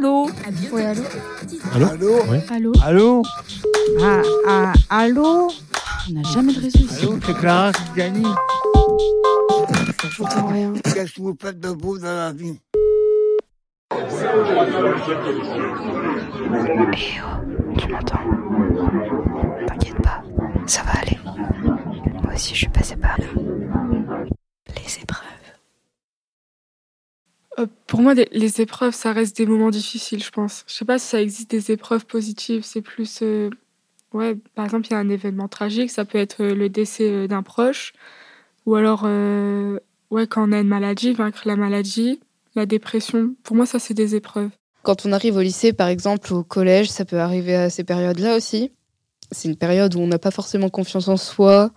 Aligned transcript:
Allô 0.00 0.30
Oui, 0.72 0.82
allô 0.82 1.02
Allô 1.74 1.86
Allô 1.86 2.24
Ouais. 2.24 2.42
Allô 2.48 2.72
Allô 2.82 3.22
ah, 4.00 4.22
ah, 4.48 4.72
Allô 4.88 5.48
On 6.08 6.12
n'a 6.14 6.22
jamais 6.22 6.54
de 6.54 6.60
réseau 6.60 6.78
ici. 6.78 7.04
Allô, 7.04 7.18
c'est 7.22 7.34
Clara 7.34 7.70
qui 7.70 7.82
gagne 7.94 8.22
J'entends 10.16 10.46
rien. 10.46 10.72
Qu'est-ce 10.72 11.12
que 11.12 11.20
vous 11.20 11.36
faites 11.38 11.60
de 11.60 11.72
beau 11.72 11.98
dans 11.98 12.06
la 12.06 12.32
vie 12.32 12.58
Tu 17.76 17.88
m'entends 17.92 18.20
T'inquiète 19.66 20.00
pas, 20.02 20.22
ça 20.66 20.82
va 20.82 20.92
aller. 20.92 21.18
Moi 22.22 22.32
aussi, 22.34 22.54
je 22.54 22.60
suis 22.60 22.68
passée 22.68 22.96
par 22.96 23.18
là. 23.18 23.26
Les 24.76 25.02
épreuves. 25.02 25.26
Euh, 27.49 27.49
pour 27.86 28.00
moi, 28.00 28.14
les 28.14 28.60
épreuves, 28.60 28.94
ça 28.94 29.12
reste 29.12 29.36
des 29.36 29.46
moments 29.46 29.70
difficiles, 29.70 30.22
je 30.22 30.30
pense. 30.30 30.64
Je 30.66 30.74
sais 30.74 30.84
pas 30.84 30.98
si 30.98 31.06
ça 31.06 31.22
existe 31.22 31.50
des 31.50 31.70
épreuves 31.70 32.06
positives. 32.06 32.62
C'est 32.64 32.82
plus. 32.82 33.20
euh, 33.22 33.50
ouais, 34.12 34.36
par 34.54 34.64
exemple, 34.64 34.86
il 34.88 34.92
y 34.92 34.94
a 34.94 34.98
un 34.98 35.08
événement 35.08 35.48
tragique, 35.48 35.90
ça 35.90 36.04
peut 36.04 36.18
être 36.18 36.42
euh, 36.42 36.54
le 36.54 36.68
décès 36.68 37.10
euh, 37.10 37.26
d'un 37.26 37.42
proche. 37.42 37.92
Ou 38.66 38.74
alors, 38.74 39.02
euh, 39.04 39.78
ouais, 40.10 40.26
quand 40.26 40.48
on 40.48 40.52
a 40.52 40.60
une 40.60 40.68
maladie, 40.68 41.12
vaincre 41.12 41.42
la 41.44 41.56
maladie, 41.56 42.20
la 42.54 42.66
dépression. 42.66 43.34
Pour 43.42 43.56
moi, 43.56 43.66
ça, 43.66 43.78
c'est 43.78 43.94
des 43.94 44.14
épreuves. 44.14 44.50
Quand 44.82 45.06
on 45.06 45.12
arrive 45.12 45.36
au 45.36 45.42
lycée, 45.42 45.72
par 45.72 45.88
exemple, 45.88 46.32
au 46.32 46.42
collège, 46.42 46.88
ça 46.90 47.04
peut 47.04 47.18
arriver 47.18 47.54
à 47.54 47.70
ces 47.70 47.84
périodes-là 47.84 48.36
aussi. 48.36 48.72
C'est 49.30 49.48
une 49.48 49.56
période 49.56 49.94
où 49.94 50.00
on 50.00 50.06
n'a 50.06 50.18
pas 50.18 50.30
forcément 50.30 50.68
confiance 50.70 51.08
en 51.08 51.16
soi. 51.16 51.70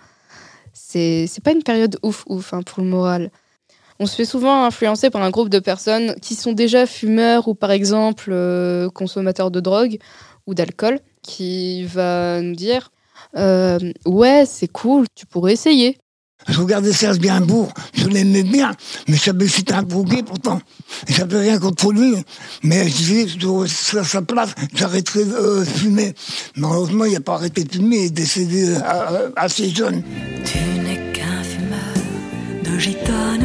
C'est 0.74 1.28
pas 1.44 1.52
une 1.52 1.64
période 1.64 1.98
ouf 2.02 2.24
ouf 2.28 2.54
hein, 2.54 2.64
pour 2.64 2.82
le 2.84 2.90
moral. 2.90 3.32
On 4.04 4.06
se 4.06 4.18
fait 4.18 4.26
souvent 4.26 4.66
influencer 4.66 5.10
par 5.10 5.24
un 5.24 5.30
groupe 5.30 5.48
de 5.48 5.60
personnes 5.60 6.16
qui 6.22 6.36
sont 6.36 6.52
déjà 6.52 6.86
fumeurs 6.86 7.48
ou 7.48 7.56
par 7.56 7.72
exemple 7.72 8.32
euh, 8.34 8.90
consommateurs 8.90 9.50
de 9.50 9.62
drogue 9.62 9.98
ou 10.46 10.54
d'alcool, 10.54 11.00
qui 11.22 11.86
va 11.86 12.42
nous 12.42 12.54
dire 12.54 12.92
euh, 13.38 13.80
ouais 14.06 14.44
c'est 14.46 14.68
cool, 14.68 15.06
tu 15.16 15.26
pourrais 15.26 15.54
essayer. 15.54 15.98
Je 16.50 16.60
regardais 16.60 16.92
Serge 16.92 17.20
Gainsbourg, 17.20 17.72
je 17.94 18.10
l'aimais 18.10 18.44
bien, 18.44 18.74
mais 19.08 19.16
je 19.16 19.22
savais 19.22 19.46
que 19.46 19.52
c'était 19.52 19.72
un 19.72 19.84
drogué 19.84 20.22
pourtant. 20.22 20.60
Et 21.08 21.14
J'avais 21.14 21.40
rien 21.40 21.58
contre 21.58 21.94
lui, 21.94 22.16
mais 22.62 22.90
je 22.90 22.98
disais, 22.98 23.28
je 23.30 23.98
à 24.00 24.04
sa 24.04 24.22
place, 24.22 24.50
j'arrêterai 24.74 25.24
de 25.24 25.64
fumer. 25.64 26.14
Malheureusement, 26.58 27.06
il 27.06 27.14
n'a 27.14 27.22
pas 27.22 27.36
arrêté 27.36 27.64
de 27.64 27.72
fumer, 27.72 28.00
il 28.00 28.06
est 28.08 28.10
décédé 28.10 28.68
euh, 28.68 28.80
euh, 28.84 29.30
assez 29.38 29.70
jeune. 29.70 30.04
Tu 30.44 30.58
n'es 30.82 31.14
qu'un 31.14 31.42
fumeur 31.42 31.80
de 32.66 32.78
gitane. 32.78 33.43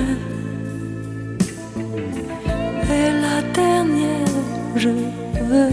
Je 4.78 4.90
veux 4.90 5.70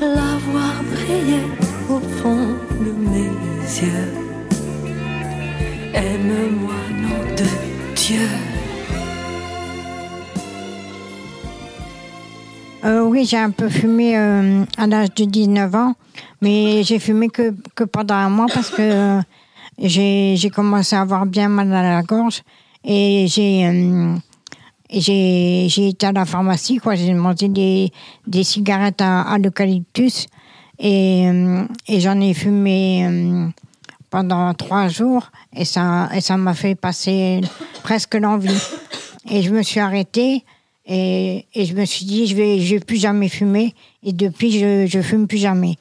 la 0.00 0.36
voir 0.50 0.74
briller 0.92 1.46
au 1.88 1.98
fond 1.98 2.48
de 2.78 2.92
mes 3.10 3.30
yeux. 3.80 4.12
Aime-moi, 5.94 6.74
nom 7.00 7.34
de 7.36 7.94
Dieu. 7.94 8.28
Euh, 12.84 13.00
oui, 13.00 13.24
j'ai 13.24 13.38
un 13.38 13.50
peu 13.50 13.70
fumé 13.70 14.18
euh, 14.18 14.64
à 14.76 14.86
l'âge 14.86 15.14
de 15.14 15.24
19 15.24 15.74
ans, 15.74 15.94
mais 16.42 16.82
j'ai 16.82 16.98
fumé 16.98 17.30
que, 17.30 17.54
que 17.74 17.84
pendant 17.84 18.14
un 18.14 18.28
mois 18.28 18.46
parce 18.52 18.68
que 18.68 18.82
euh, 18.82 19.20
j'ai 19.78 20.50
commencé 20.54 20.94
à 20.96 21.00
avoir 21.00 21.24
bien 21.24 21.48
mal 21.48 21.72
à 21.72 21.82
la 21.82 22.02
gorge 22.02 22.42
et 22.84 23.26
j'ai 23.26 23.66
euh, 23.66 24.16
j'ai 24.90 25.88
été 25.88 26.06
à 26.06 26.12
la 26.12 26.24
pharmacie, 26.24 26.78
quoi. 26.78 26.94
J'ai 26.94 27.08
demandé 27.08 27.48
des, 28.26 28.44
cigarettes 28.44 29.00
à, 29.00 29.22
à 29.22 29.38
l'eucalyptus 29.38 30.26
et, 30.78 31.26
euh, 31.28 31.64
j'en 31.88 32.20
ai 32.20 32.34
fumé 32.34 33.06
euh, 33.06 33.48
pendant 34.10 34.52
trois 34.54 34.88
jours 34.88 35.30
et 35.54 35.64
ça 35.64 36.08
m'a 36.36 36.54
fait 36.54 36.74
passer 36.74 37.40
presque 37.82 38.14
l'envie. 38.14 38.60
Et 39.30 39.42
je 39.42 39.50
me 39.50 39.62
suis 39.62 39.80
arrêtée 39.80 40.44
et, 40.86 41.44
je 41.54 41.74
me 41.74 41.84
suis 41.84 42.04
dit, 42.04 42.26
je 42.26 42.36
vais, 42.36 42.58
vais 42.58 42.80
plus 42.80 43.00
jamais 43.00 43.28
fumer. 43.28 43.74
Et 44.02 44.12
depuis, 44.12 44.52
je, 44.52 44.86
je 44.86 45.00
fume 45.00 45.26
plus 45.26 45.38
jamais. 45.38 45.76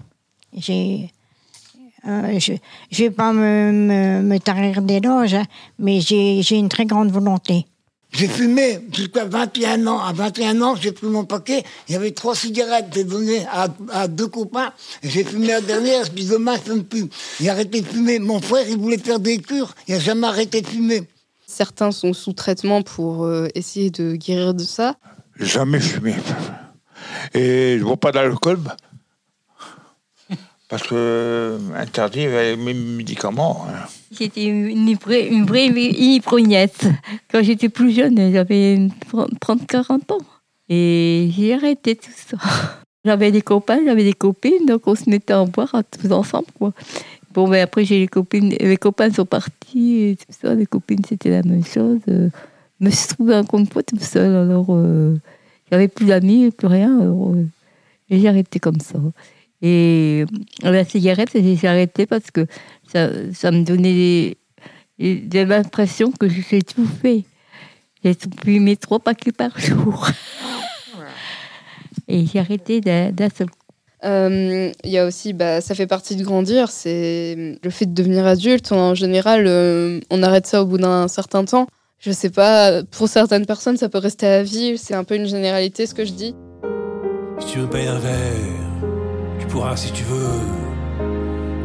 Euh, 2.08 2.40
je, 2.40 2.54
je 2.92 3.04
vais 3.04 3.12
pas 3.12 3.34
me, 3.34 4.38
tarir 4.40 4.82
d'éloges, 4.82 5.36
hein, 5.36 5.44
mais 5.80 6.02
j'ai 6.02 6.56
une 6.56 6.70
très 6.70 6.86
grande 6.86 7.12
volonté. 7.12 7.66
J'ai 8.16 8.28
fumé 8.28 8.80
jusqu'à 8.94 9.26
21 9.26 9.88
ans. 9.88 10.00
À 10.00 10.14
21 10.14 10.62
ans, 10.62 10.76
j'ai 10.76 10.92
pris 10.94 11.08
mon 11.08 11.26
paquet. 11.26 11.64
Il 11.90 11.94
y 11.94 11.96
avait 11.96 12.12
trois 12.12 12.36
cigarettes. 12.36 12.88
J'ai 12.94 13.03
donné 13.03 13.46
à, 13.52 13.68
à 13.92 14.08
deux 14.08 14.28
copains. 14.28 14.72
J'ai 15.03 15.24
fumé 15.24 15.48
la 15.48 15.62
dernière. 15.62 16.06
Je 16.06 16.12
dis 16.12 16.26
demain, 16.28 16.56
je 16.56 16.72
fume 16.72 16.84
plus. 16.86 17.09
Il 17.42 17.50
a 17.50 17.52
arrêté 17.52 17.81
de 17.81 17.88
fumer. 17.88 18.20
Mon 18.20 18.40
frère, 18.40 18.66
il 18.70 18.78
voulait 18.78 18.98
faire 18.98 19.20
des 19.20 19.40
cures. 19.40 19.74
Il 19.88 19.96
a 19.96 20.00
jamais 20.00 20.28
arrêté 20.28 20.62
de 20.62 20.68
fumer. 20.68 21.03
Certains 21.46 21.92
sont 21.92 22.14
sous 22.14 22.34
traitement 22.34 22.81
pour 22.81 23.26
euh, 23.26 23.48
essayer 23.53 23.90
de 23.90 24.16
guérir 24.16 24.53
de 24.53 24.64
ça. 24.64 24.96
Jamais 25.38 25.80
fumé. 25.80 26.16
Et 27.34 27.78
je 27.80 27.84
bois 27.84 27.97
pas 27.97 28.14
d'alcool. 28.14 28.59
Parce 30.75 30.90
que 30.90 30.96
euh, 30.97 31.58
interdit 31.78 32.24
avec 32.25 32.59
mes 32.59 32.74
médicaments. 32.74 33.66
hein. 33.69 33.88
J'étais 34.12 34.44
une, 34.44 34.94
vraie- 34.96 35.25
une 35.30 35.46
vraie. 35.46 35.69
Quand 37.31 37.41
j'étais 37.41 37.69
plus 37.69 37.91
jeune, 37.96 38.34
j'avais 38.34 38.75
30-40 39.09 40.12
ans. 40.12 40.18
Et 40.68 41.30
j'ai 41.34 41.53
arrêté 41.53 41.96
tout 41.96 42.12
ça. 42.14 42.35
J'avais 43.06 43.31
des 43.31 43.41
copains, 43.41 43.80
j'avais 43.85 44.03
des 44.03 44.12
copines, 44.14 44.66
donc 44.68 44.81
on 44.88 44.96
se 44.96 45.09
mettait 45.09 45.31
à 45.31 45.46
boire 45.46 45.75
tous 45.91 46.12
ensemble. 46.12 46.47
Quoi. 46.58 46.74
Bon, 47.34 47.47
ben 47.47 47.62
après, 47.62 47.85
j'ai 47.85 48.00
les 48.00 48.08
copines, 48.08 48.50
les 48.50 48.78
copains 48.78 49.12
sont 49.14 49.25
partis 49.28 49.94
et 50.02 50.16
tout 50.18 50.34
ça. 50.41 50.56
Les 50.56 50.66
copines, 50.66 51.06
c'était 51.08 51.30
la 51.30 51.44
même 51.44 51.64
chose. 51.64 52.00
Euh, 52.09 52.28
Je 52.81 52.85
me 52.85 52.90
suis 52.91 53.08
trouvé 53.08 53.35
un 53.35 53.44
pas 53.46 53.84
tout 53.84 53.97
seul. 54.00 54.35
Alors, 54.35 54.66
euh, 54.72 55.16
j'avais 55.72 55.88
plus 55.88 56.08
d'amis, 56.08 56.52
plus 56.52 56.68
rien. 56.68 57.00
Euh, 57.00 57.44
et 58.09 58.19
j'ai 58.19 58.28
arrêté 58.28 58.59
comme 58.59 58.81
ça. 58.81 59.00
Et 59.68 60.26
euh, 60.64 60.72
la 60.72 60.86
cigarette, 60.86 61.31
j'ai 61.34 61.68
arrêté 61.68 62.06
parce 62.06 62.30
que 62.30 62.46
ça, 62.88 63.09
ça 63.34 63.50
me 63.50 63.64
donnait 63.64 64.38
l'impression 65.00 66.12
que 66.12 66.30
j'ai 66.30 66.62
tout 66.62 66.86
fait. 67.02 67.24
J'ai 68.03 68.16
fumé 68.44 68.78
trois 68.78 69.00
paquets 69.00 69.31
par 69.31 69.59
jour. 69.59 70.08
Et 72.08 72.28
j'ai 72.28 72.38
arrêté 72.38 72.80
d'un 72.80 73.30
seul 73.36 73.50
coup. 73.50 73.58
Euh, 74.03 74.72
Il 74.84 74.92
y 74.92 75.00
a 75.00 75.08
aussi, 75.08 75.34
bah, 75.34 75.62
ça 75.62 75.74
fait 75.74 75.88
partie 75.88 76.16
de 76.16 76.24
grandir, 76.24 76.70
c'est 76.70 77.58
le 77.64 77.70
fait 77.72 77.88
de 77.88 77.94
devenir 77.96 78.28
adulte. 78.28 78.72
En 78.72 78.94
général, 78.94 79.46
euh, 79.47 80.00
on 80.12 80.22
arrête 80.22 80.46
ça 80.46 80.62
au 80.62 80.68
bout 80.68 80.78
d'un 80.78 81.08
certain 81.08 81.44
temps. 81.44 81.66
Je 81.97 82.12
sais 82.12 82.30
pas, 82.30 82.84
pour 82.84 83.09
certaines 83.09 83.47
personnes, 83.47 83.78
ça 83.78 83.90
peut 83.90 83.97
rester 83.97 84.28
à 84.28 84.44
vie. 84.44 84.78
C'est 84.78 84.94
un 84.94 85.03
peu 85.03 85.16
une 85.16 85.26
généralité 85.26 85.88
ce 85.88 85.96
que 85.96 86.06
je 86.06 86.14
dis. 86.14 86.36
Si 87.40 87.47
tu 87.47 87.59
me 87.59 87.68
payes 87.68 87.88
un 87.88 87.97
verre, 87.97 88.95
tu 89.46 89.52
pourras, 89.52 89.76
si 89.76 89.92
tu 89.92 90.04
veux, 90.04 90.40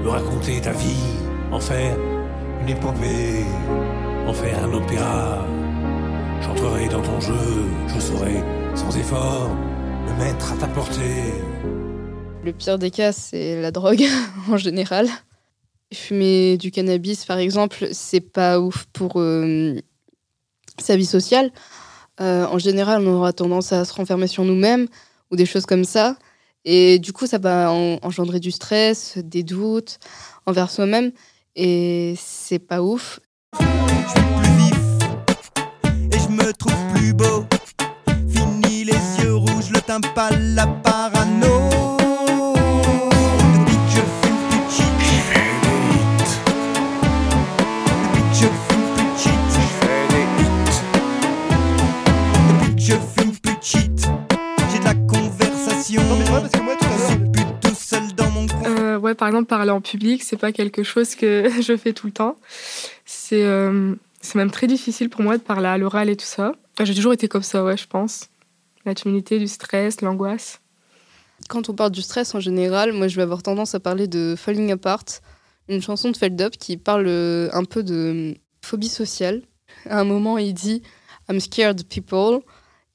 me 0.03 0.09
raconter 0.09 0.61
ta 0.61 0.73
vie, 0.73 1.17
en 1.51 1.61
faire 1.61 1.97
une 2.61 2.69
épopée, 2.69 3.45
en 4.27 4.33
faire 4.33 4.65
un 4.65 4.73
opéra. 4.73 5.47
J'entrerai 6.43 6.89
dans 6.89 7.03
ton 7.03 7.21
jeu, 7.21 7.65
je 7.89 8.01
saurai, 8.01 8.43
sans 8.75 8.97
effort, 8.97 9.51
me 10.07 10.25
mettre 10.25 10.53
à 10.53 10.57
ta 10.57 10.67
portée. 10.69 11.33
Le 12.45 12.53
pire 12.53 12.79
des 12.79 12.91
cas, 12.91 13.13
c'est 13.13 13.61
la 13.61 13.71
drogue 13.71 14.05
en 14.51 14.57
général. 14.57 15.09
Fumer 15.93 16.57
du 16.57 16.71
cannabis, 16.71 17.25
par 17.25 17.39
exemple, 17.39 17.89
c'est 17.93 18.21
pas 18.21 18.61
ouf 18.61 18.87
pour 18.93 19.15
euh, 19.17 19.75
sa 20.79 20.97
vie 20.97 21.07
sociale. 21.07 21.51
Euh, 22.21 22.47
en 22.47 22.59
général, 22.59 23.07
on 23.07 23.15
aura 23.15 23.33
tendance 23.33 23.73
à 23.73 23.85
se 23.85 23.95
renfermer 23.95 24.27
sur 24.27 24.45
nous-mêmes 24.45 24.87
ou 25.31 25.37
des 25.37 25.47
choses 25.47 25.67
comme 25.67 25.85
ça. 25.85 26.17
Et 26.65 26.99
du 26.99 27.13
coup, 27.13 27.27
ça 27.27 27.39
va 27.39 27.73
en- 27.73 27.99
engendrer 28.03 28.41
du 28.41 28.51
stress, 28.51 29.19
des 29.19 29.43
doutes 29.43 29.99
envers 30.47 30.71
soi-même. 30.71 31.13
Et 31.57 32.15
c'est 32.19 32.59
pas 32.59 32.83
ouf. 32.83 33.21
et 36.13 36.19
je 36.19 36.29
me 36.29 36.53
trouve 36.53 36.75
plus 36.95 37.13
beau. 37.13 37.45
Fini 38.29 38.85
les 38.85 39.23
yeux 39.23 39.35
rouges, 39.35 39.71
le 39.73 39.81
teint 39.81 40.01
pâle, 40.01 40.55
la 40.55 40.67
parano. 40.67 41.99
Ouais, 59.01 59.15
par 59.15 59.29
exemple, 59.29 59.47
parler 59.47 59.71
en 59.71 59.81
public, 59.81 60.23
c'est 60.23 60.37
pas 60.37 60.53
quelque 60.53 60.83
chose 60.83 61.15
que 61.15 61.51
je 61.63 61.77
fais 61.77 61.93
tout 61.93 62.07
le 62.07 62.13
temps. 62.13 62.37
C'est 63.05 63.45
euh, 63.45 63.95
même 64.35 64.51
très 64.51 64.67
difficile 64.67 65.11
pour 65.11 65.23
moi 65.23 65.37
de 65.37 65.43
parler 65.43 65.69
à 65.69 65.79
l'oral 65.79 66.09
et 66.09 66.17
tout 66.17 66.27
ça. 66.27 66.53
Enfin, 66.75 66.85
J'ai 66.85 66.95
toujours 66.95 67.13
été 67.13 67.29
comme 67.29 67.43
ça, 67.43 67.65
ouais, 67.65 67.77
je 67.77 67.87
pense. 67.87 68.29
La 68.85 68.95
timidité, 68.95 69.39
du 69.39 69.49
stress, 69.49 70.01
l'angoisse. 70.01 70.61
Quand 71.49 71.69
on 71.69 71.75
parle 71.75 71.91
du 71.91 72.03
stress 72.03 72.35
en 72.35 72.41
général, 72.41 72.93
moi 72.93 73.09
je 73.09 73.17
vais 73.17 73.23
avoir 73.23 73.43
tendance 73.43 73.75
à 73.75 73.81
parler 73.81 74.07
de 74.07 74.35
Falling 74.37 74.71
Apart, 74.73 75.05
une 75.69 75.83
chanson 75.83 76.11
de 76.11 76.17
Feld 76.17 76.41
Up 76.41 76.53
qui 76.59 76.77
parle 76.77 77.07
euh, 77.07 77.49
un 77.53 77.65
peu 77.65 77.83
de 77.83 78.35
phobie 78.63 78.89
sociale. 78.89 79.43
À 79.89 80.01
un 80.01 80.05
moment, 80.05 80.37
il 80.39 80.53
dit 80.53 80.83
I'm 81.29 81.41
scared 81.41 81.85
people. 81.89 82.41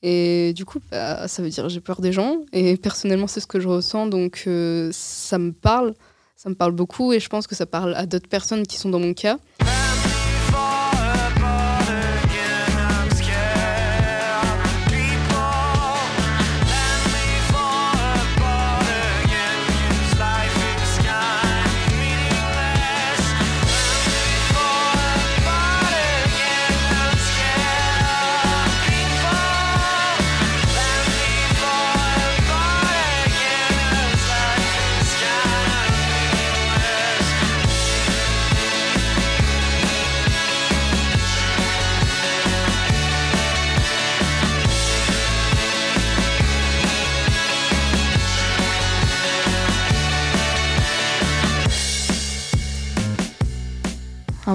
Et 0.08 0.54
du 0.54 0.66
coup, 0.66 0.78
bah, 0.92 1.28
ça 1.28 1.42
veut 1.42 1.50
dire 1.50 1.68
j'ai 1.68 1.80
peur 1.80 2.00
des 2.00 2.14
gens. 2.14 2.38
Et 2.54 2.78
personnellement, 2.78 3.26
c'est 3.26 3.40
ce 3.40 3.48
que 3.48 3.60
je 3.60 3.68
ressens. 3.68 4.06
Donc 4.06 4.44
euh, 4.46 4.92
ça 4.94 5.40
me 5.40 5.52
parle. 5.52 5.96
Ça 6.36 6.48
me 6.48 6.54
parle 6.54 6.74
beaucoup. 6.74 7.12
Et 7.12 7.20
je 7.20 7.28
pense 7.28 7.48
que 7.48 7.56
ça 7.56 7.66
parle 7.66 7.96
à 7.96 8.06
d'autres 8.06 8.30
personnes 8.30 8.68
qui 8.68 8.78
sont 8.78 8.90
dans 8.90 9.00
mon 9.00 9.16
cas. 9.16 9.40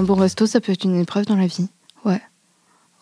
Un 0.01 0.03
bon 0.03 0.15
resto, 0.15 0.47
ça 0.47 0.59
peut 0.59 0.71
être 0.71 0.83
une 0.83 0.99
épreuve 0.99 1.25
dans 1.27 1.35
la 1.35 1.45
vie. 1.45 1.69
Ouais. 2.05 2.19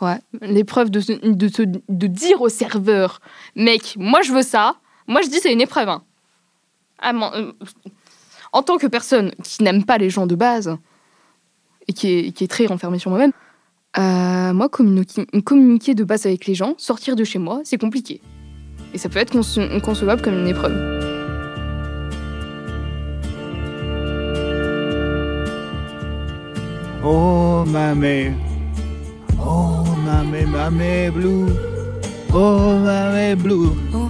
Ouais. 0.01 0.17
L'épreuve 0.41 0.89
de, 0.91 0.99
de, 0.99 1.81
de 1.87 2.07
dire 2.07 2.41
au 2.41 2.49
serveur, 2.49 3.21
mec, 3.55 3.95
moi 3.97 4.21
je 4.21 4.33
veux 4.33 4.41
ça. 4.41 4.75
Moi 5.07 5.21
je 5.23 5.29
dis 5.29 5.39
c'est 5.41 5.53
une 5.53 5.61
épreuve. 5.61 5.87
hein. 5.87 6.03
Ah, 6.99 7.13
euh, 7.35 7.53
en 8.51 8.63
tant 8.63 8.77
que 8.77 8.85
personne 8.87 9.31
qui 9.45 9.63
n'aime 9.63 9.85
pas 9.85 9.97
les 9.97 10.09
gens 10.09 10.27
de 10.27 10.35
base 10.35 10.75
et 11.87 11.93
qui 11.93 12.07
est, 12.11 12.31
qui 12.33 12.43
est 12.43 12.47
très 12.47 12.65
renfermée 12.65 12.99
sur 12.99 13.11
moi-même, 13.11 13.31
euh, 13.97 14.51
moi 14.53 14.67
communiquer, 14.67 15.25
communiquer 15.45 15.95
de 15.95 16.03
base 16.03 16.25
avec 16.25 16.47
les 16.47 16.53
gens, 16.55 16.73
sortir 16.77 17.15
de 17.15 17.23
chez 17.23 17.39
moi, 17.39 17.61
c'est 17.63 17.77
compliqué. 17.77 18.19
Et 18.93 18.97
ça 18.97 19.07
peut 19.07 19.19
être 19.19 19.33
conce- 19.33 19.81
concevable 19.81 20.21
comme 20.21 20.37
une 20.37 20.47
épreuve. 20.47 21.08
Oh, 27.01 27.63
mamé. 27.65 28.33
Oh, 29.39 29.83
mamé, 30.05 30.45
mamé, 30.45 31.09
blue. 31.09 31.47
Oh, 32.33 32.77
mamé, 32.83 33.35
blue. 33.35 33.71
Oh 33.93 34.08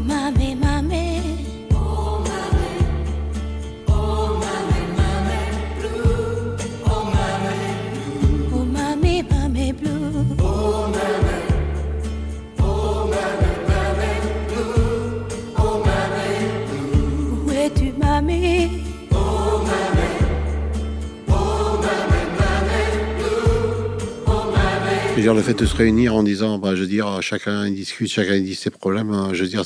dire, 25.22 25.34
le 25.34 25.42
fait 25.42 25.54
de 25.54 25.66
se 25.66 25.76
réunir 25.76 26.16
en 26.16 26.24
disant, 26.24 26.58
bah, 26.60 26.76
je 26.76 26.82
veux 26.82 26.88
dire, 26.88 27.22
chacun 27.22 27.70
discute, 27.70 28.10
chacun 28.10 28.40
dit 28.40 28.56
ses 28.56 28.70
problèmes, 28.70 29.12
hein, 29.12 29.30
je 29.34 29.44
veux 29.44 29.50
dire, 29.50 29.64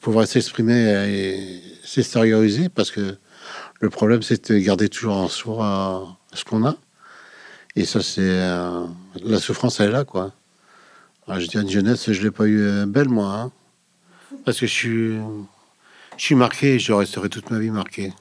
pouvoir 0.00 0.26
s'exprimer 0.26 0.80
et 1.08 1.60
s'extérioriser, 1.84 2.68
parce 2.68 2.90
que 2.90 3.16
le 3.80 3.90
problème, 3.90 4.22
c'est 4.22 4.50
de 4.52 4.58
garder 4.58 4.88
toujours 4.88 5.16
en 5.16 5.28
soi 5.28 6.16
ce 6.32 6.44
qu'on 6.44 6.64
a. 6.64 6.76
Et 7.74 7.84
ça, 7.84 8.02
c'est. 8.02 8.20
euh, 8.20 8.84
la 9.24 9.38
souffrance, 9.38 9.80
elle 9.80 9.88
est 9.88 9.92
là, 9.92 10.04
quoi. 10.04 10.32
Ah, 11.26 11.40
je 11.40 11.46
dire, 11.46 11.60
une 11.60 11.70
jeunesse, 11.70 12.12
je 12.12 12.22
l'ai 12.22 12.30
pas 12.30 12.44
eu 12.44 12.60
euh, 12.60 12.86
belle, 12.86 13.08
moi. 13.08 13.32
hein. 13.34 13.50
parce 14.44 14.60
que 14.60 14.66
je 14.66 14.72
suis. 14.72 15.18
Marqué 16.36 16.74
et 16.74 16.78
je 16.78 16.92
resterai 16.92 17.28
toute 17.28 17.50
ma 17.50 17.58
vie 17.58 17.70
marqué. 17.70 18.12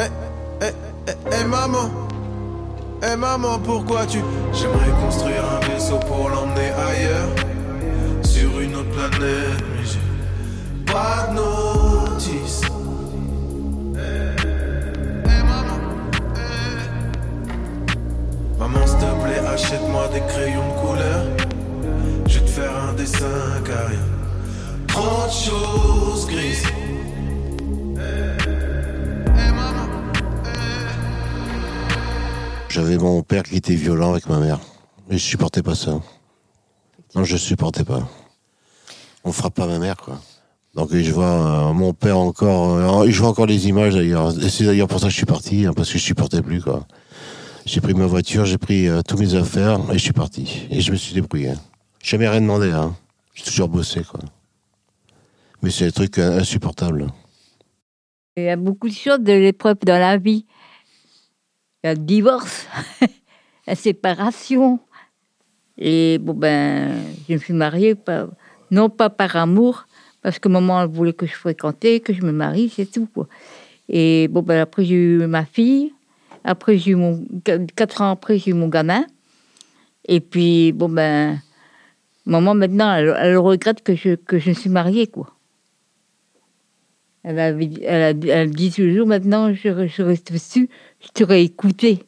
Eh 0.00 1.44
maman, 1.44 1.90
eh 3.12 3.16
maman, 3.16 3.58
pourquoi 3.58 4.06
tu 4.06 4.18
J'aimerais 4.52 4.92
construire 5.04 5.44
un 5.44 5.60
vaisseau 5.66 5.98
pour 5.98 6.28
l'emmener 6.28 6.70
ailleurs, 6.70 7.28
sur 8.22 8.60
une 8.60 8.76
autre 8.76 8.90
planète, 8.90 9.64
mais 9.72 9.84
j'ai 9.84 10.00
pas 10.92 11.28
de 11.28 11.34
notice. 11.34 12.62
Eh, 13.96 14.36
eh, 15.24 15.42
maman, 15.42 15.80
eh. 16.36 16.88
Maman, 18.58 18.86
s'il 18.86 18.98
te 18.98 19.24
plaît, 19.24 19.42
achète-moi 19.52 20.08
des 20.08 20.22
crayons 20.32 20.68
de 20.68 20.80
couleur. 20.86 21.22
Je 22.26 22.38
vais 22.38 22.44
te 22.44 22.50
faire 22.50 22.74
un 22.88 22.92
dessin 22.94 23.62
carré. 23.64 23.98
Trop 24.88 25.26
de 25.26 25.32
choses 25.32 26.26
grises. 26.26 26.83
J'avais 32.74 32.98
mon 32.98 33.22
père 33.22 33.44
qui 33.44 33.54
était 33.54 33.76
violent 33.76 34.10
avec 34.10 34.28
ma 34.28 34.40
mère. 34.40 34.58
Et 35.08 35.16
je 35.16 35.22
supportais 35.22 35.62
pas 35.62 35.76
ça. 35.76 36.00
Non, 37.14 37.22
je 37.22 37.36
supportais 37.36 37.84
pas. 37.84 38.08
On 39.22 39.30
frappe 39.30 39.54
pas 39.54 39.68
ma 39.68 39.78
mère, 39.78 39.96
quoi. 39.96 40.20
Donc 40.74 40.92
je 40.92 41.12
vois 41.12 41.68
euh, 41.68 41.72
mon 41.72 41.92
père 41.92 42.18
encore. 42.18 43.02
euh, 43.02 43.06
je 43.08 43.16
vois 43.20 43.28
encore 43.28 43.46
les 43.46 43.68
images 43.68 43.94
d'ailleurs. 43.94 44.32
C'est 44.50 44.64
d'ailleurs 44.64 44.88
pour 44.88 44.98
ça 44.98 45.06
que 45.06 45.12
je 45.12 45.16
suis 45.16 45.24
parti, 45.24 45.66
hein, 45.66 45.72
parce 45.72 45.92
que 45.92 45.98
je 45.98 46.02
supportais 46.02 46.42
plus, 46.42 46.60
quoi. 46.60 46.84
J'ai 47.64 47.80
pris 47.80 47.94
ma 47.94 48.06
voiture, 48.06 48.44
j'ai 48.44 48.58
pris 48.58 48.88
euh, 48.88 49.02
toutes 49.02 49.20
mes 49.20 49.36
affaires 49.36 49.78
et 49.92 49.94
je 49.94 50.02
suis 50.02 50.12
parti. 50.12 50.66
Et 50.68 50.80
je 50.80 50.90
me 50.90 50.96
suis 50.96 51.14
débrouillé. 51.14 51.52
J'ai 52.02 52.10
jamais 52.10 52.28
rien 52.28 52.40
demandé, 52.40 52.72
hein. 52.72 52.96
J'ai 53.34 53.44
toujours 53.44 53.68
bossé, 53.68 54.02
quoi. 54.02 54.18
Mais 55.62 55.70
c'est 55.70 55.84
des 55.84 55.92
trucs 55.92 56.18
euh, 56.18 56.40
insupportables. 56.40 57.06
Il 58.36 58.42
y 58.42 58.48
a 58.48 58.56
beaucoup 58.56 58.88
de 58.88 58.94
choses 58.94 59.20
de 59.20 59.32
l'épreuve 59.32 59.76
dans 59.86 60.00
la 60.00 60.18
vie. 60.18 60.44
Le 61.84 61.94
divorce, 61.96 62.66
la 63.66 63.74
séparation. 63.74 64.80
Et 65.76 66.16
bon, 66.18 66.32
ben, 66.32 66.94
je 67.28 67.34
me 67.34 67.38
suis 67.38 67.52
mariée, 67.52 67.94
pas- 67.94 68.26
non 68.70 68.88
pas 68.88 69.10
par 69.10 69.36
amour, 69.36 69.86
parce 70.22 70.38
que 70.38 70.48
maman 70.48 70.86
voulait 70.86 71.12
que 71.12 71.26
je 71.26 71.34
fréquentais, 71.34 72.00
que 72.00 72.14
je 72.14 72.22
me 72.22 72.32
marie, 72.32 72.72
c'est 72.74 72.90
tout. 72.90 73.06
Quoi. 73.12 73.28
Et 73.90 74.28
bon, 74.28 74.40
ben, 74.40 74.60
après, 74.60 74.86
j'ai 74.86 74.94
eu 74.94 75.26
ma 75.26 75.44
fille. 75.44 75.92
Après, 76.42 76.78
j'ai 76.78 76.92
eu 76.92 76.94
mon. 76.94 77.22
Quatre 77.76 78.00
ans 78.00 78.12
après, 78.12 78.38
j'ai 78.38 78.52
eu 78.52 78.54
mon 78.54 78.68
gamin. 78.68 79.04
Et 80.08 80.20
puis, 80.20 80.72
bon, 80.72 80.88
ben, 80.88 81.38
maman, 82.24 82.54
maintenant, 82.54 82.94
elle, 82.94 83.14
elle 83.18 83.36
regrette 83.36 83.82
que 83.82 83.94
je, 83.94 84.14
que 84.14 84.38
je 84.38 84.52
suis 84.52 84.70
mariée, 84.70 85.06
quoi. 85.06 85.33
Elle, 87.24 87.38
avait, 87.38 87.70
elle, 87.82 88.02
a- 88.28 88.32
elle 88.34 88.50
dit 88.50 88.70
toujours 88.70 89.06
maintenant, 89.06 89.52
je, 89.54 89.86
je 89.86 90.02
reste 90.02 90.32
dessus, 90.32 90.68
je 91.02 91.08
t'aurais 91.14 91.42
écouté. 91.42 92.00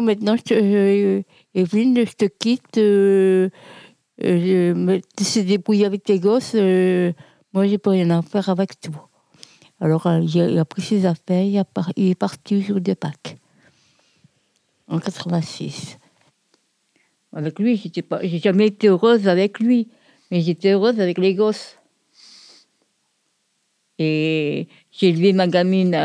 Maintenant, 0.00 0.36
je 0.36 0.54
euh, 0.54 1.22
Evelyne, 1.54 2.06
je 2.06 2.12
te 2.12 2.24
quitte. 2.26 2.78
Euh, 2.78 3.48
euh, 4.24 4.40
je 4.40 4.72
me 4.72 5.00
tu 5.16 5.24
sais 5.24 5.44
débrouiller 5.44 5.86
avec 5.86 6.02
tes 6.02 6.18
gosses. 6.18 6.52
euh, 6.54 7.12
moi, 7.52 7.66
j'ai 7.66 7.78
pas 7.78 7.90
rien 7.90 8.10
à 8.10 8.22
faire 8.22 8.48
avec 8.48 8.80
toi. 8.80 9.08
Alors, 9.80 10.06
euh, 10.06 10.20
il 10.20 10.58
a, 10.58 10.64
pris 10.64 10.82
ses 10.82 11.06
affaires, 11.06 11.44
il, 11.44 12.10
est 12.10 12.14
parti 12.16 12.56
au 12.56 12.60
jour 12.60 12.80
de 12.80 12.94
Pâques, 12.94 13.36
en 14.88 14.98
86. 14.98 15.98
Avec 17.32 17.58
lui, 17.60 17.76
j'étais 17.76 18.02
pas, 18.02 18.20
j'ai 18.22 18.38
jamais 18.38 18.66
été 18.66 18.88
heureuse 18.88 19.28
avec 19.28 19.60
lui, 19.60 19.88
mais 20.30 20.40
j'étais 20.40 20.72
heureuse 20.72 20.98
avec 21.00 21.18
les 21.18 21.34
gosses. 21.34 21.76
Et 24.00 24.66
j'ai 24.90 25.08
élevé 25.08 25.32
ma 25.32 25.46
gamine 25.46 25.96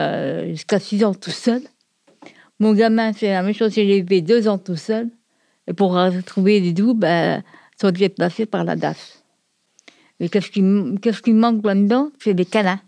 jusqu'à 0.50 0.80
6 0.80 1.04
ans 1.04 1.14
tout 1.14 1.32
seul. 1.32 1.62
Mon 2.60 2.74
gamin, 2.74 3.14
c'est 3.14 3.30
la 3.32 3.42
même 3.44 3.54
chose, 3.54 3.74
j'ai 3.74 3.98
élevé 3.98 4.22
deux 4.22 4.48
ans 4.48 4.58
tout 4.58 4.76
seul. 4.76 5.10
Et 5.68 5.74
pour 5.74 5.94
retrouver 5.94 6.62
des 6.62 6.74
doux, 6.74 6.94
ben, 6.94 7.44
ça 7.80 7.92
devait 7.92 8.10
passer 8.10 8.46
par 8.46 8.64
la 8.64 8.76
DAS. 8.76 9.24
Mais 10.20 10.30
qu'est-ce 10.30 10.52
qui, 10.52 10.62
manque 10.62 11.66
là-dedans? 11.66 12.12
C'est 12.20 12.34
des 12.34 12.46
câlins. 12.46 12.80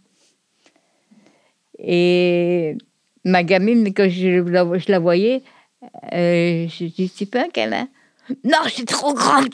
Et 1.79 2.77
ma 3.23 3.43
gamine, 3.43 3.93
quand 3.93 4.09
je 4.09 4.41
la, 4.49 4.77
je 4.77 4.91
la 4.91 4.99
voyais, 4.99 5.43
euh, 6.13 6.67
je 6.67 6.85
dis, 6.85 7.11
c'est 7.13 7.25
pas 7.25 7.41
un 7.45 7.49
câlin. 7.49 7.87
Non, 8.43 8.57
je 8.65 8.69
suis 8.69 8.85
trop 8.85 9.13
grande. 9.13 9.49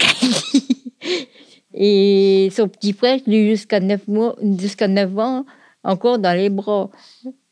Et 1.73 2.49
son 2.51 2.67
petit 2.67 2.93
frère, 2.93 3.17
je 3.25 3.31
l'ai 3.31 3.49
jusqu'à 3.49 3.79
9 3.79 4.07
mois, 4.07 4.35
jusqu'à 4.59 4.87
9 4.87 5.17
ans, 5.17 5.45
encore 5.83 6.19
dans 6.19 6.35
les 6.35 6.49
bras. 6.49 6.89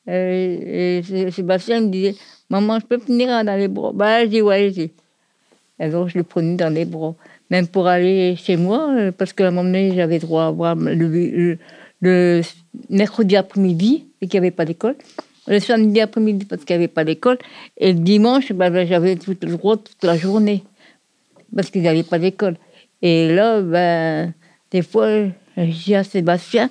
Euh, 0.07 0.99
et 0.99 1.03
Sé- 1.03 1.31
Sébastien 1.31 1.81
me 1.81 1.87
disait, 1.87 2.15
maman, 2.49 2.79
je 2.79 2.85
peux 2.85 2.97
venir 2.97 3.43
dans 3.43 3.57
les 3.57 3.67
bras. 3.67 3.91
Bah, 3.93 4.23
je 4.23 4.29
dis, 4.29 4.41
ouais, 4.41 4.71
j'ai. 4.73 4.91
Alors, 5.79 6.09
je 6.09 6.17
le 6.17 6.23
prenais 6.23 6.55
dans 6.55 6.73
les 6.73 6.85
bras. 6.85 7.15
Même 7.49 7.67
pour 7.67 7.87
aller 7.87 8.35
chez 8.35 8.57
moi, 8.57 8.89
euh, 8.91 9.11
parce 9.11 9.33
qu'à 9.33 9.47
un 9.47 9.51
moment 9.51 9.63
donné, 9.63 9.93
j'avais 9.95 10.19
droit 10.19 10.45
à 10.45 10.51
voir 10.51 10.75
le, 10.75 11.57
mercredi 12.89 13.35
après-midi, 13.35 14.05
et 14.21 14.27
qu'il 14.27 14.39
n'y 14.39 14.47
avait 14.47 14.55
pas 14.55 14.65
d'école. 14.65 14.95
Le 15.47 15.59
samedi 15.59 15.99
après-midi, 16.01 16.45
parce 16.45 16.63
qu'il 16.63 16.75
n'y 16.75 16.83
avait 16.83 16.93
pas 16.93 17.03
d'école. 17.03 17.37
Et 17.77 17.93
le 17.93 17.99
dimanche, 17.99 18.51
ben, 18.51 18.69
ben, 18.69 18.87
j'avais 18.87 19.15
tout 19.15 19.35
le 19.41 19.51
droit 19.51 19.77
toute 19.77 20.03
la 20.03 20.17
journée, 20.17 20.63
parce 21.55 21.69
qu'il 21.69 21.81
n'y 21.81 21.87
avait 21.87 22.03
pas 22.03 22.19
d'école. 22.19 22.55
Et 23.01 23.33
là, 23.33 23.61
ben, 23.61 24.33
des 24.71 24.81
fois, 24.81 25.07
dis 25.57 25.95
à 25.95 26.03
Sébastien, 26.03 26.69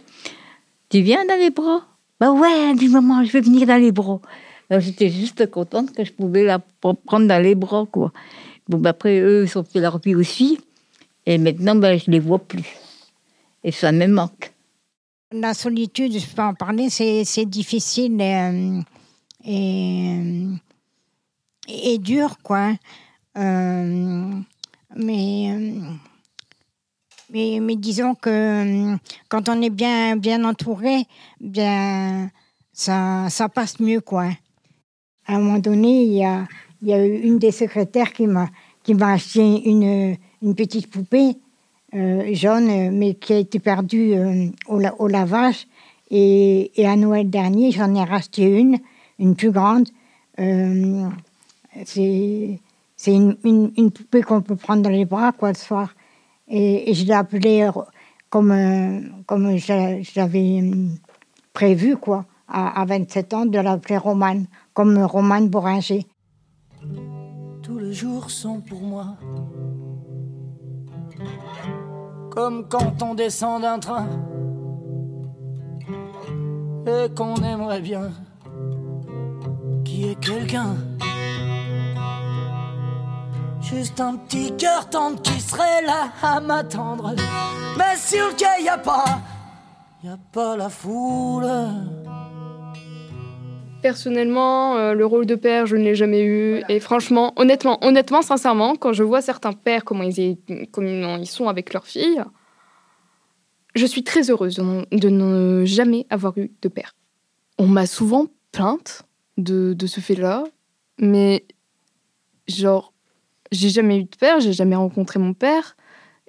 tu 0.91 1.01
viens 1.01 1.25
dans 1.27 1.39
les 1.39 1.51
bras? 1.51 1.83
Ben 2.21 2.33
ouais, 2.33 2.75
dis 2.75 2.89
maman, 2.89 3.25
je 3.25 3.33
vais 3.33 3.41
venir 3.41 3.67
dans 3.67 3.81
les 3.81 3.93
bras. 3.93 4.21
J'étais 4.71 5.09
juste 5.09 5.51
contente 5.51 5.93
que 5.95 6.05
je 6.05 6.13
pouvais 6.13 6.45
la 6.45 6.59
pr- 6.59 6.97
prendre 7.07 7.27
dans 7.27 7.43
les 7.43 7.55
bras, 7.55 7.87
quoi. 7.91 8.13
Bon, 8.69 8.79
ben, 8.79 8.91
après, 8.91 9.19
eux, 9.21 9.47
ils 9.47 9.59
ont 9.59 9.65
fait 9.65 9.81
leur 9.81 9.99
vie 9.99 10.15
aussi. 10.15 10.59
Et 11.25 11.39
maintenant, 11.39 11.75
ben, 11.75 11.99
je 11.99 12.11
les 12.11 12.21
vois 12.21 12.39
plus. 12.39 12.77
Et 13.65 13.73
ça 13.73 13.93
me 13.93 14.07
manque. 14.07 14.53
La 15.33 15.55
solitude, 15.55 16.19
je 16.19 16.27
peux 16.27 16.43
en 16.43 16.55
parler, 16.55 16.89
c'est 16.91 17.45
difficile 17.47 18.19
euh, 18.21 18.81
et, 19.45 20.21
et, 21.69 21.95
et 21.95 21.99
dur, 21.99 22.37
quoi. 22.43 22.73
Euh, 23.37 24.33
mais, 24.97 25.51
euh, 25.51 25.81
mais, 27.31 27.59
mais 27.61 27.77
disons 27.77 28.15
que 28.15 28.31
euh, 28.93 28.97
quand 29.29 29.49
on 29.49 29.61
est 29.61 29.71
bien, 29.71 30.17
bien 30.17 30.45
entouré, 30.45 31.05
bien, 31.41 32.31
ça, 32.73 33.29
ça 33.29 33.49
passe 33.49 33.81
mieux, 33.81 34.01
quoi. 34.01 34.31
À 35.29 35.35
un 35.37 35.41
moment 35.41 35.59
donné, 35.59 36.05
il 36.05 36.13
y 36.15 36.25
a, 36.25 37.07
eu 37.07 37.21
une 37.21 37.39
des 37.39 37.51
secrétaires 37.53 38.13
qui 38.15 38.27
m'a 38.27 38.49
qui 38.83 38.95
m'a 38.95 39.13
acheté 39.13 39.69
une, 39.69 40.17
une 40.43 40.55
petite 40.55 40.89
poupée 40.91 41.37
euh, 41.95 42.33
jaune, 42.33 42.91
mais 42.97 43.13
qui 43.13 43.35
a 43.35 43.37
été 43.37 43.59
perdue 43.59 44.15
euh, 44.15 44.47
au, 44.67 44.79
la- 44.79 44.99
au 44.99 45.09
lavage. 45.09 45.67
Et, 46.11 46.73
et 46.81 46.87
à 46.87 46.97
Noël 46.97 47.29
dernier, 47.29 47.71
j'en 47.71 47.95
ai 47.95 48.03
racheté 48.03 48.45
une, 48.45 48.79
une 49.19 49.37
plus 49.37 49.51
grande. 49.51 49.89
Euh, 50.41 51.07
c'est 51.85 52.59
c'est 52.97 53.15
une, 53.15 53.37
une, 53.45 53.91
poupée 53.91 54.23
qu'on 54.23 54.41
peut 54.41 54.57
prendre 54.57 54.83
dans 54.83 54.91
les 54.91 55.05
bras, 55.05 55.33
quoi, 55.33 55.51
le 55.51 55.55
soir. 55.55 55.95
Et, 56.49 56.91
et 56.91 56.95
je 56.95 57.05
l'ai 57.05 57.13
appelée 57.13 57.69
comme, 58.31 59.23
comme 59.27 59.57
j'avais 59.59 60.59
hum, 60.61 60.97
prévu, 61.53 61.97
quoi, 61.97 62.25
à, 62.49 62.81
à 62.81 62.85
27 62.85 63.35
ans, 63.35 63.47
de 63.47 63.59
l'appeler 63.59 63.99
Romane, 63.99 64.47
comme 64.75 64.99
Romane 64.99 65.49
Boringer. 65.49 66.07
Tous 67.63 67.79
les 67.79 67.93
jours 67.93 68.31
sont 68.31 68.61
pour 68.61 68.81
moi 68.81 69.17
comme 72.39 72.69
quand 72.69 73.03
on 73.03 73.15
descend 73.15 73.63
d'un 73.63 73.81
train 73.81 74.07
et 76.87 77.13
qu'on 77.13 77.35
aimerait 77.35 77.81
bien 77.81 78.13
qu'il 79.85 80.07
y 80.07 80.11
ait 80.13 80.15
quelqu'un. 80.15 80.77
Juste 83.61 83.99
un 84.01 84.15
petit 84.15 84.55
cœur 84.57 84.89
tendre 84.89 85.21
qui 85.21 85.41
serait 85.41 85.83
là 85.85 86.11
à 86.23 86.39
m'attendre. 86.41 87.17
Mais 87.77 87.97
sur 87.97 88.29
le 88.29 88.35
quai, 88.35 88.63
y 88.63 88.69
a 88.69 88.79
pas, 88.79 89.19
y 90.05 90.09
a 90.09 90.17
pas 90.33 90.57
la 90.57 90.69
foule. 90.69 91.45
Personnellement, 93.83 94.77
euh, 94.77 94.93
le 94.95 95.07
rôle 95.07 95.25
de 95.27 95.35
père, 95.37 95.67
je 95.67 95.77
ne 95.77 95.85
l'ai 95.85 95.95
jamais 95.95 96.23
eu. 96.25 96.63
Et 96.69 96.81
franchement, 96.81 97.33
honnêtement, 97.37 97.79
honnêtement, 97.85 98.23
sincèrement, 98.23 98.75
quand 98.75 98.93
je 98.93 99.05
vois 99.05 99.21
certains 99.23 99.53
pères, 99.53 99.85
comment 99.85 100.03
ils, 100.03 100.19
est- 100.21 100.67
comment 100.73 101.17
ils 101.17 101.27
sont 101.29 101.49
avec 101.49 101.73
leurs 101.73 101.87
filles, 101.87 102.23
je 103.77 103.87
suis 103.87 104.03
très 104.03 104.31
heureuse 104.31 104.57
de, 104.57 104.63
non- 104.63 104.85
de 104.91 105.09
ne 105.09 105.65
jamais 105.65 106.07
avoir 106.11 106.37
eu 106.39 106.51
de 106.61 106.69
père. 106.69 106.97
On 107.59 107.67
m'a 107.69 107.87
souvent 107.87 108.27
plainte 108.51 109.03
de, 109.37 109.75
de 109.75 109.87
ce 109.87 110.01
fait-là, 110.01 110.45
mais 110.99 111.45
genre, 112.49 112.93
j'ai 113.53 113.69
jamais 113.69 113.99
eu 113.99 114.05
de 114.05 114.17
père, 114.19 114.41
j'ai 114.41 114.53
jamais 114.53 114.77
rencontré 114.77 115.19
mon 115.21 115.35
père. 115.35 115.77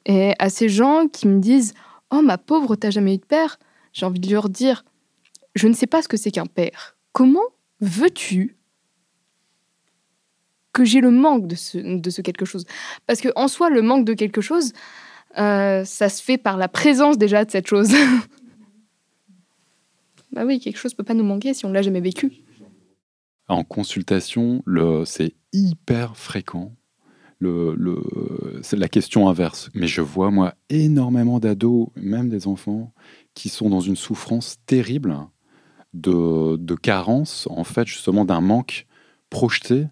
Et 0.06 0.34
à 0.40 0.50
ces 0.50 0.70
gens 0.70 1.08
qui 1.08 1.28
me 1.28 1.40
disent 1.40 1.74
Oh, 2.12 2.22
ma 2.22 2.38
pauvre, 2.38 2.76
t'as 2.76 2.90
jamais 2.92 3.16
eu 3.16 3.18
de 3.18 3.26
père, 3.26 3.58
j'ai 3.94 4.06
envie 4.06 4.20
de 4.20 4.32
leur 4.32 4.50
dire 4.50 4.84
Je 5.56 5.68
ne 5.68 5.74
sais 5.74 5.88
pas 5.88 6.02
ce 6.04 6.08
que 6.08 6.18
c'est 6.18 6.32
qu'un 6.32 6.46
père. 6.46 6.96
Comment 7.14 7.46
veux-tu 7.80 8.58
que 10.74 10.86
j'ai 10.86 11.02
le 11.02 11.12
manque 11.12 11.48
de 11.48 11.56
ce, 11.56 12.22
quelque 12.22 12.46
chose? 12.46 12.66
Parce 13.08 13.22
que 13.22 13.30
en 13.36 13.48
soi, 13.48 13.70
le 13.70 13.82
manque 13.82 14.06
de 14.06 14.14
quelque 14.14 14.42
chose, 14.42 14.74
euh, 15.38 15.84
ça 15.86 16.10
se 16.10 16.22
fait 16.22 16.38
par 16.38 16.58
la 16.58 16.68
présence 16.68 17.18
déjà 17.18 17.46
de 17.46 17.52
cette 17.52 17.68
chose. 17.68 17.90
bah 20.32 20.46
oui, 20.46 20.60
quelque 20.60 20.78
chose 20.78 20.94
peut 20.94 21.04
pas 21.04 21.14
nous 21.14 21.24
manquer 21.24 21.54
si 21.54 21.66
on 21.66 21.72
l'a 21.72 21.82
jamais 21.82 22.02
vécu. 22.02 22.32
En 23.48 23.64
consultation, 23.64 24.64
c'est 25.06 25.34
hyper 25.54 26.16
fréquent. 26.16 26.74
C'est 28.62 28.78
la 28.78 28.90
question 28.90 29.28
inverse. 29.28 29.70
Mais 29.74 29.88
je 29.88 30.02
vois, 30.02 30.30
moi, 30.30 30.54
énormément 30.70 31.40
d'ados, 31.40 31.88
même 31.96 32.30
des 32.30 32.48
enfants, 32.48 32.94
qui 33.34 33.50
sont 33.50 33.70
dans 33.70 33.80
une 33.80 33.96
souffrance 33.96 34.58
terrible 34.66 35.12
de, 35.94 36.56
de 36.58 36.76
carence, 36.76 37.48
en 37.50 37.64
fait, 37.64 37.88
justement, 37.88 38.26
d'un 38.26 38.42
manque 38.42 38.86
projeté, 39.30 39.88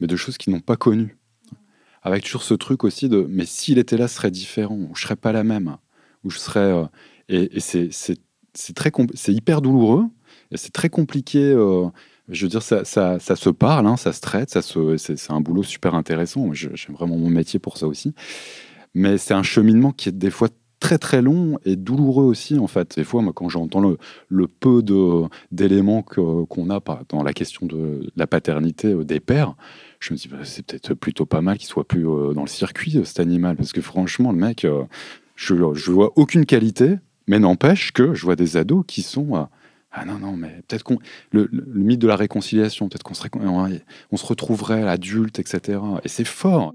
mais 0.00 0.06
de 0.06 0.16
choses 0.16 0.38
qu'ils 0.38 0.52
n'ont 0.52 0.60
pas 0.60 0.76
connues. 0.76 1.16
Avec 2.02 2.24
toujours 2.24 2.42
ce 2.42 2.54
truc 2.54 2.84
aussi 2.84 3.08
de 3.08 3.26
mais 3.28 3.44
s'il 3.44 3.78
était 3.78 3.96
là, 3.96 4.08
ce 4.08 4.16
serait 4.16 4.30
différent, 4.30 4.76
ou 4.76 4.90
je 4.94 5.02
serais 5.02 5.16
pas 5.16 5.32
la 5.32 5.44
même, 5.44 5.76
ou 6.24 6.30
je 6.30 6.38
serais. 6.38 6.60
euh, 6.60 6.84
et 7.28 7.56
et 7.56 7.60
c'est, 7.60 7.90
c'est, 7.92 8.18
hyper 9.28 9.60
douloureux, 9.60 10.06
et 10.50 10.56
c'est 10.56 10.72
très 10.72 10.88
compliqué. 10.88 11.38
euh, 11.40 11.88
je 12.30 12.44
veux 12.44 12.48
dire, 12.48 12.62
ça, 12.62 12.84
ça, 12.84 13.18
ça 13.18 13.36
se 13.36 13.50
parle, 13.50 13.86
hein, 13.86 13.96
ça 13.96 14.12
se 14.12 14.20
traite, 14.20 14.50
c'est, 14.50 15.30
un 15.30 15.40
boulot 15.40 15.62
super 15.62 15.94
intéressant. 15.94 16.52
J'aime 16.52 16.94
vraiment 16.94 17.16
mon 17.16 17.28
métier 17.28 17.58
pour 17.58 17.76
ça 17.76 17.86
aussi. 17.86 18.14
Mais 18.94 19.18
c'est 19.18 19.34
un 19.34 19.42
cheminement 19.42 19.92
qui 19.92 20.08
est 20.08 20.12
des 20.12 20.30
fois 20.30 20.48
très 20.80 20.98
très 20.98 21.22
long 21.22 21.58
et 21.64 21.76
douloureux 21.76 22.24
aussi 22.24 22.58
en 22.58 22.66
fait. 22.66 22.96
Des 22.96 23.04
fois, 23.04 23.22
moi, 23.22 23.32
quand 23.34 23.48
j'entends 23.48 23.80
le, 24.28 24.48
peu 24.48 24.82
de, 24.82 25.24
d'éléments 25.52 26.02
que- 26.02 26.44
qu'on 26.46 26.70
a 26.70 26.80
dans 27.08 27.22
la 27.22 27.32
question 27.32 27.66
de 27.66 28.10
la 28.16 28.26
paternité 28.26 28.88
euh, 28.88 29.04
des 29.04 29.20
pères, 29.20 29.54
je 30.00 30.12
me 30.12 30.18
dis 30.18 30.28
bah, 30.28 30.38
c'est 30.44 30.64
peut-être 30.64 30.94
plutôt 30.94 31.26
pas 31.26 31.42
mal 31.42 31.58
qu'il 31.58 31.68
soit 31.68 31.86
plus 31.86 32.08
euh, 32.08 32.32
dans 32.32 32.42
le 32.42 32.48
circuit 32.48 32.96
euh, 32.96 33.04
cet 33.04 33.20
animal 33.20 33.56
parce 33.56 33.72
que 33.72 33.82
franchement, 33.82 34.32
le 34.32 34.38
mec, 34.38 34.66
je, 35.36 35.54
je 35.74 35.90
vois 35.90 36.12
aucune 36.16 36.46
qualité, 36.46 36.96
mais 37.28 37.38
n'empêche 37.38 37.92
que 37.92 38.14
je 38.14 38.24
vois 38.24 38.36
des 38.36 38.56
ados 38.56 38.84
qui 38.86 39.02
sont 39.02 39.46
ah 39.92 40.04
non 40.04 40.18
non 40.18 40.36
mais 40.36 40.62
peut-être 40.68 40.84
qu'on 40.84 40.98
le, 41.32 41.48
mythe 41.74 42.00
de 42.00 42.06
la 42.06 42.16
réconciliation, 42.16 42.88
peut-être 42.88 43.02
qu'on 43.02 43.14
serait 43.14 43.30
on, 43.34 44.16
se 44.16 44.26
retrouverait 44.26 44.82
à 44.82 44.84
l'adulte 44.84 45.38
etc. 45.38 45.80
Et 46.04 46.08
c'est 46.08 46.24
fort. 46.24 46.74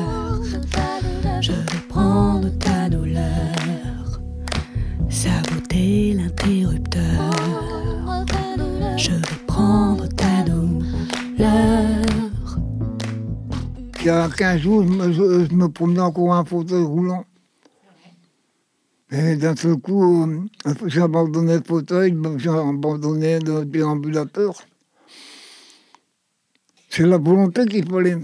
A 14.11 14.27
15 14.29 14.59
jours, 14.61 14.83
je 14.83 15.53
me, 15.55 15.67
promenais 15.69 16.01
encore 16.01 16.31
en 16.31 16.43
fauteuil 16.43 16.83
roulant. 16.83 17.23
Et 19.11 19.35
d'un 19.37 19.55
seul 19.55 19.77
coup, 19.77 20.23
euh, 20.23 20.73
j'ai 20.87 21.01
abandonné 21.01 21.55
le 21.57 21.63
fauteuil, 21.65 22.15
j'ai 22.37 22.49
abandonné 22.49 23.39
le 23.39 23.63
déambulateur. 23.65 24.61
C'est 26.89 27.05
la 27.05 27.17
volonté 27.17 27.65
qu'il 27.65 27.89
fallait. 27.89 28.17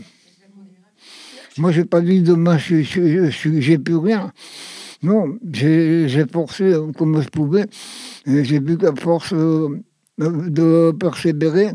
Moi, 1.58 1.72
j'ai 1.72 1.86
pas 1.86 2.02
dit 2.02 2.22
demain, 2.22 2.58
je 2.58 2.82
je- 2.84 3.30
je- 3.30 3.60
j'ai 3.62 3.78
plus 3.78 3.96
rien. 3.98 4.32
Non, 5.04 5.38
j'ai 5.52 6.08
j'ai 6.10 6.26
forcé 6.26 6.74
comme 6.98 7.22
je 7.22 7.30
pouvais. 7.30 7.66
J'ai 8.26 8.60
vu 8.60 8.78
qu'à 8.78 8.94
force 8.96 9.34
euh, 9.34 9.82
de 10.18 10.92
persévérer, 11.00 11.72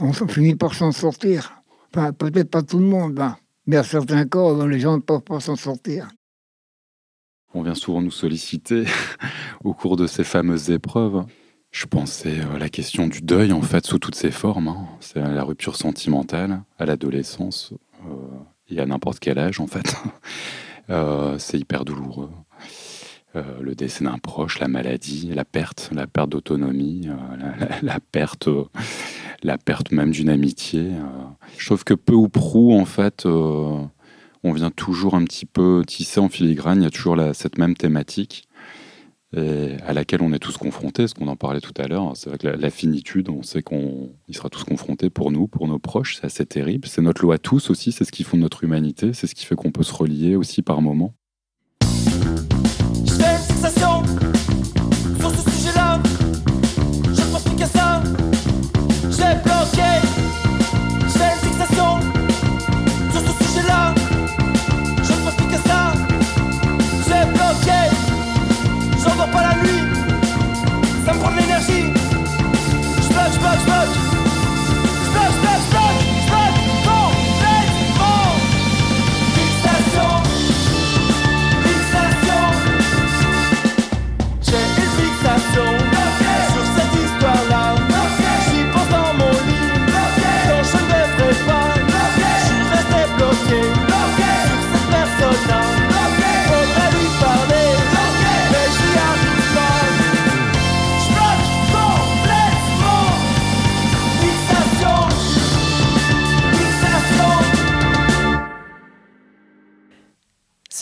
on 0.00 0.12
finit 0.12 0.54
par 0.54 0.74
s'en 0.74 0.92
sortir. 0.92 1.61
Peut-être 1.92 2.50
pas 2.50 2.62
tout 2.62 2.78
le 2.78 2.86
monde, 2.86 3.18
hein, 3.20 3.36
mais 3.66 3.76
à 3.76 3.84
certains 3.84 4.26
euh, 4.34 4.66
les 4.68 4.80
gens 4.80 4.96
ne 4.96 5.02
peuvent 5.02 5.20
pas 5.20 5.40
s'en 5.40 5.56
sortir. 5.56 6.08
On 7.54 7.62
vient 7.62 7.74
souvent 7.74 8.00
nous 8.00 8.10
solliciter 8.10 8.84
au 9.64 9.74
cours 9.74 9.96
de 9.96 10.06
ces 10.06 10.24
fameuses 10.24 10.70
épreuves. 10.70 11.24
Je 11.70 11.86
pensais 11.86 12.40
à 12.54 12.58
la 12.58 12.68
question 12.68 13.06
du 13.06 13.20
deuil, 13.20 13.52
en 13.52 13.62
fait, 13.62 13.86
sous 13.86 13.98
toutes 13.98 14.14
ses 14.14 14.30
formes. 14.30 14.68
hein. 14.68 14.86
C'est 15.00 15.20
la 15.20 15.44
rupture 15.44 15.76
sentimentale, 15.76 16.62
à 16.78 16.86
l'adolescence, 16.86 17.72
euh, 18.06 18.14
et 18.68 18.78
à 18.80 18.86
n'importe 18.86 19.18
quel 19.20 19.38
âge, 19.38 19.60
en 19.60 19.66
fait. 19.66 19.94
Euh, 20.90 21.38
c'est 21.38 21.60
hyper 21.60 21.84
douloureux. 21.84 22.28
Euh, 23.36 23.60
le 23.60 23.76
décès 23.76 24.02
d'un 24.02 24.18
proche, 24.18 24.58
la 24.58 24.66
maladie, 24.66 25.30
la 25.32 25.44
perte, 25.44 25.90
la 25.94 26.08
perte 26.08 26.30
d'autonomie, 26.30 27.08
euh, 27.08 27.36
la, 27.36 27.80
la- 27.80 28.00
perte, 28.00 28.48
euh, 28.48 28.64
la 29.42 29.58
perte 29.58 29.92
même 29.92 30.10
d'une 30.10 30.28
amitié. 30.28 30.80
euh. 30.80 31.24
Je 31.58 31.66
trouve 31.66 31.84
que 31.84 31.94
peu 31.94 32.14
ou 32.14 32.28
prou, 32.28 32.74
en 32.74 32.84
fait, 32.84 33.26
euh, 33.26 33.78
on 34.44 34.52
vient 34.52 34.70
toujours 34.70 35.14
un 35.14 35.24
petit 35.24 35.46
peu 35.46 35.82
tisser 35.86 36.20
en 36.20 36.28
filigrane. 36.28 36.80
Il 36.80 36.84
y 36.84 36.86
a 36.86 36.90
toujours 36.90 37.16
cette 37.34 37.58
même 37.58 37.76
thématique 37.76 38.48
à 39.34 39.94
laquelle 39.94 40.20
on 40.20 40.34
est 40.34 40.38
tous 40.38 40.58
confrontés, 40.58 41.08
ce 41.08 41.14
qu'on 41.14 41.28
en 41.28 41.36
parlait 41.36 41.62
tout 41.62 41.72
à 41.78 41.88
l'heure. 41.88 42.12
C'est 42.16 42.28
vrai 42.28 42.36
que 42.36 42.46
la, 42.46 42.70
finitude, 42.70 43.30
on 43.30 43.42
sait 43.42 43.62
qu'on 43.62 44.10
sera 44.30 44.50
tous 44.50 44.64
confrontés 44.64 45.08
pour 45.08 45.32
nous, 45.32 45.48
pour 45.48 45.66
nos 45.66 45.78
proches. 45.78 46.16
C'est 46.16 46.26
assez 46.26 46.44
terrible. 46.44 46.86
C'est 46.86 47.00
notre 47.00 47.22
loi 47.22 47.36
à 47.36 47.38
tous 47.38 47.70
aussi. 47.70 47.92
C'est 47.92 48.04
ce 48.04 48.12
qui 48.12 48.24
fonde 48.24 48.40
notre 48.40 48.62
humanité. 48.62 49.14
C'est 49.14 49.26
ce 49.26 49.34
qui 49.34 49.46
fait 49.46 49.54
qu'on 49.54 49.72
peut 49.72 49.84
se 49.84 49.94
relier 49.94 50.36
aussi 50.36 50.60
par 50.60 50.82
moments. 50.82 51.14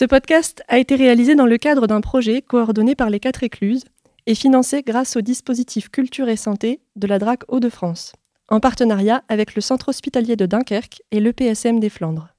Ce 0.01 0.05
podcast 0.07 0.63
a 0.67 0.79
été 0.79 0.95
réalisé 0.95 1.35
dans 1.35 1.45
le 1.45 1.59
cadre 1.59 1.85
d'un 1.85 2.01
projet 2.01 2.41
coordonné 2.41 2.95
par 2.95 3.11
les 3.11 3.19
quatre 3.19 3.43
écluses 3.43 3.85
et 4.25 4.33
financé 4.33 4.81
grâce 4.81 5.15
au 5.15 5.21
dispositif 5.21 5.89
Culture 5.89 6.27
et 6.27 6.37
Santé 6.37 6.81
de 6.95 7.05
la 7.05 7.19
DRAC 7.19 7.43
Hauts-de-France, 7.49 8.13
en 8.47 8.59
partenariat 8.59 9.23
avec 9.29 9.53
le 9.53 9.61
Centre 9.61 9.89
hospitalier 9.89 10.35
de 10.35 10.47
Dunkerque 10.47 11.03
et 11.11 11.19
l'EPSM 11.19 11.79
des 11.79 11.89
Flandres. 11.89 12.30